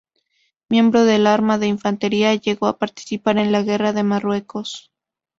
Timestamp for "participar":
2.79-3.37